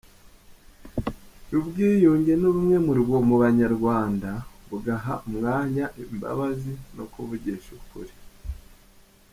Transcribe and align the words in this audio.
yubwiyunge 1.51 2.33
nubumwe 2.41 2.75
mu 3.27 3.35
banyarwanda, 3.43 4.29
bugaha 4.69 5.13
umwanya 5.27 5.85
imbabazi 6.03 6.73
no 6.95 7.05
kuvugisha 7.11 7.69
ukuri. 7.79 8.13